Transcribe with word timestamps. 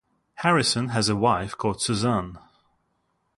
Harrison 0.37 0.87
has 0.87 1.09
a 1.09 1.15
wife 1.15 1.55
called 1.55 1.79
Suzanne. 1.79 2.39